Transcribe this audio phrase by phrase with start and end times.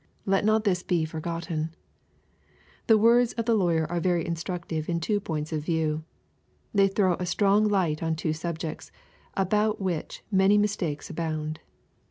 [0.25, 1.75] Let not this be forgotten.
[2.87, 6.03] The words of the lawyer are very instruc tive in two points of view.
[6.73, 8.91] They throw a strong light on two subjects,
[9.37, 11.59] ^bout which many mistakes abound.